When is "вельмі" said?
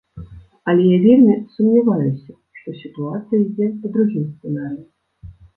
1.03-1.35